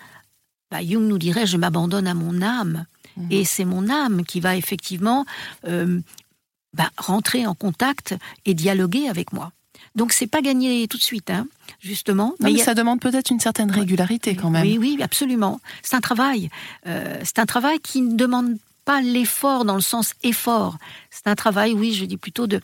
[0.70, 2.86] bah, Jung nous dirait, je m'abandonne à mon âme.
[3.18, 3.28] Mhm.
[3.30, 5.26] Et c'est mon âme qui va effectivement
[5.68, 6.00] euh,
[6.74, 9.52] bah, rentrer en contact et dialoguer avec moi.
[9.96, 11.48] Donc c'est pas gagné tout de suite, hein,
[11.82, 12.36] justement.
[12.40, 14.66] mais, ça demande peut-être une certaine régularité quand même.
[14.66, 15.60] Oui, oui, absolument.
[15.82, 16.50] C'est un travail.
[16.88, 20.78] Euh, c'est un travail qui ne demande pas l'effort dans le sens effort.
[21.10, 22.62] C'est un travail, oui, je dis plutôt de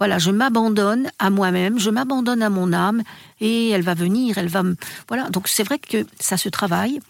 [0.00, 3.02] voilà, je m'abandonne à moi-même, je m'abandonne à mon âme
[3.38, 4.74] et elle va venir, elle va me...
[5.08, 7.00] Voilà, donc c'est vrai que ça se travaille.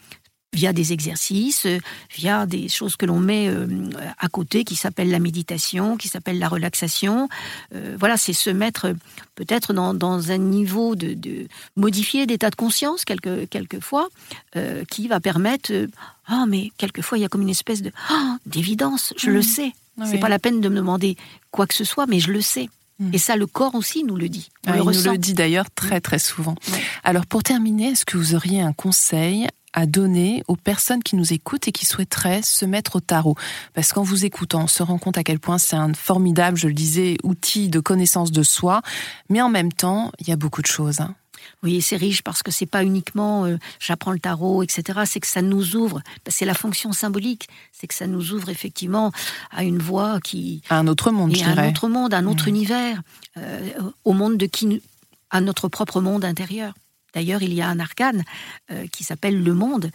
[0.52, 1.78] via des exercices, euh,
[2.16, 3.68] via des choses que l'on met euh,
[4.18, 7.28] à côté, qui s'appellent la méditation, qui s'appellent la relaxation.
[7.72, 8.92] Euh, voilà, c'est se mettre
[9.36, 14.08] peut-être dans, un niveau de, modifier d'état de conscience quelque, quelquefois,
[14.90, 15.70] qui va permettre.
[16.26, 19.14] Ah, mais quelquefois il y a comme une espèce de ah, d'évidence.
[19.16, 19.42] Je le mmh.
[19.42, 19.72] sais.
[20.04, 21.16] C'est pas la peine de me demander
[21.52, 22.68] quoi que ce soit, mais je le sais.
[23.12, 24.50] Et ça, le corps aussi nous le dit.
[24.66, 26.02] On le il nous le dit d'ailleurs très mmh.
[26.02, 26.54] très souvent.
[27.02, 31.32] Alors pour terminer, est-ce que vous auriez un conseil à donner aux personnes qui nous
[31.32, 33.36] écoutent et qui souhaiteraient se mettre au tarot?
[33.72, 36.68] Parce qu'en vous écoutant, on se rend compte à quel point c'est un formidable, je
[36.68, 38.82] le disais, outil de connaissance de soi,
[39.28, 41.00] mais en même temps, il y a beaucoup de choses.
[41.00, 41.14] Hein.
[41.62, 45.00] Oui, c'est riche parce que c'est pas uniquement euh, j'apprends le tarot, etc.
[45.04, 46.00] C'est que ça nous ouvre.
[46.26, 47.48] C'est la fonction symbolique.
[47.72, 49.12] C'est que ça nous ouvre effectivement
[49.50, 52.48] à une voie qui à un autre monde, et un autre monde, un autre mmh.
[52.48, 53.02] univers,
[53.36, 53.68] euh,
[54.04, 54.82] au monde de qui,
[55.30, 56.72] à notre propre monde intérieur.
[57.12, 58.22] D'ailleurs, il y a un arcane
[58.70, 59.90] euh, qui s'appelle le monde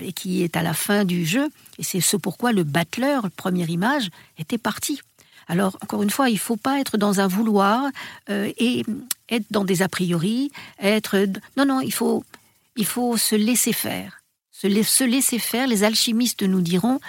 [0.00, 1.48] et qui est à la fin du jeu.
[1.78, 4.08] Et c'est ce pourquoi le battleur, première image,
[4.38, 5.00] était parti.
[5.48, 7.86] Alors, encore une fois, il ne faut pas être dans un vouloir
[8.28, 8.84] et
[9.28, 11.26] être dans des a priori, être...
[11.56, 12.24] Non, non, il faut,
[12.76, 14.22] il faut se laisser faire.
[14.50, 17.00] Se, se laisser faire, les alchimistes nous diront,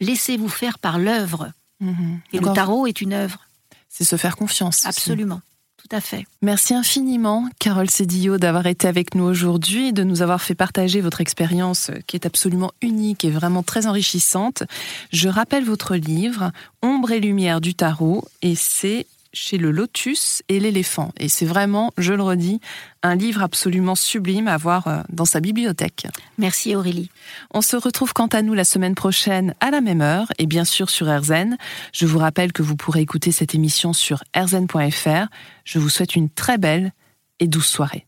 [0.00, 1.52] laissez-vous faire par l'œuvre.
[1.80, 2.20] Mhm.
[2.32, 3.46] Et le tarot est une œuvre.
[3.88, 4.86] C'est se faire confiance.
[4.86, 5.40] Absolument.
[5.76, 6.26] Tout à fait.
[6.42, 11.20] Merci infiniment, Carole Cédillo, d'avoir été avec nous aujourd'hui, de nous avoir fait partager votre
[11.20, 14.64] expérience qui est absolument unique et vraiment très enrichissante.
[15.12, 16.50] Je rappelle votre livre,
[16.82, 21.12] Ombre et lumière du tarot, et c'est chez le Lotus et l'éléphant.
[21.18, 22.60] Et c'est vraiment, je le redis,
[23.02, 26.06] un livre absolument sublime à voir euh, dans sa bibliothèque.
[26.38, 27.10] Merci Aurélie.
[27.52, 30.64] On se retrouve quant à nous la semaine prochaine à la même heure et bien
[30.64, 31.56] sûr sur RZN.
[31.92, 35.28] Je vous rappelle que vous pourrez écouter cette émission sur rzn.fr.
[35.64, 36.92] Je vous souhaite une très belle
[37.40, 38.07] et douce soirée.